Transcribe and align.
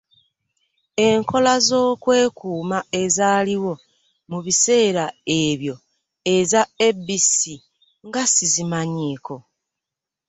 Enkola 1.07 1.53
z'okwekuuma 1.67 2.79
ezaaliwo 3.01 3.73
mu 4.29 4.39
biseera 4.45 5.05
ebyo 5.43 5.75
eza 6.35 6.61
ABC 6.87 7.33
nga 8.07 8.23
sizimanyiiko 8.33 9.35